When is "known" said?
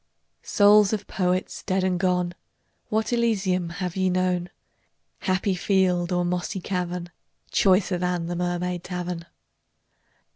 4.09-4.49